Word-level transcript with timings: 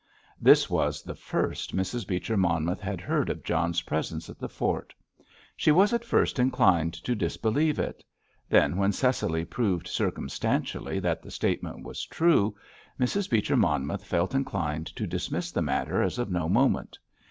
This 0.41 0.67
was 0.67 1.03
the 1.03 1.13
first 1.13 1.75
Mrs. 1.75 2.07
Beecher 2.07 2.35
Monmouth 2.35 2.81
had 2.81 3.01
heard 3.01 3.29
of 3.29 3.43
John's 3.43 3.83
presence 3.83 4.31
at 4.31 4.39
the 4.39 4.49
fort. 4.49 4.95
She 5.55 5.71
was 5.71 5.93
at 5.93 6.03
first 6.03 6.39
inclined 6.39 6.95
to 6.95 7.13
disbelieve 7.13 7.77
it. 7.77 8.03
Then, 8.49 8.77
when 8.77 8.93
Cecily 8.93 9.45
proved 9.45 9.87
circumstantially 9.87 10.97
that 11.01 11.21
the 11.21 11.29
statement 11.29 11.83
was 11.83 12.03
true, 12.03 12.55
Mrs. 12.99 13.29
Beecher 13.29 13.55
Monmouth 13.55 14.03
felt 14.03 14.33
inclined 14.33 14.87
to 14.87 15.05
dismiss 15.05 15.51
the 15.51 15.61
matter 15.61 16.01
as 16.01 16.17
of 16.17 16.31
no 16.31 16.49
moment. 16.49 16.97